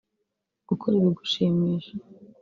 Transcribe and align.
Gukora 0.69 0.93
ibigushimisha 0.97 1.91